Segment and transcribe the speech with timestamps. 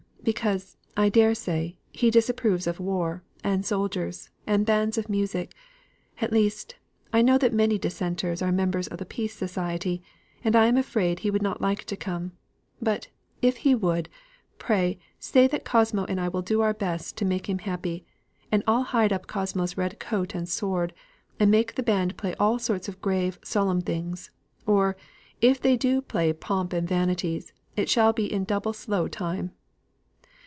[0.23, 3.23] "because, I dare say, he disapproves of war,
[3.63, 5.55] soldiers, and bands of music;
[6.21, 6.75] at least,
[7.11, 10.03] I know that many Dissenters are members of the Peace Society,
[10.43, 12.33] and I am afraid he would not like to come;
[12.79, 13.07] but,
[13.41, 14.11] if he would, dear,
[14.59, 18.05] pray say that Cosmo and I will do our best to make him happy;
[18.51, 20.93] and I'll hide up Cosmo's red coat and sword,
[21.39, 24.29] and make the band play all sorts of grave, solemn things;
[24.67, 24.95] or,
[25.41, 29.53] if they do play pomps and vanities, it shall be in double slow time.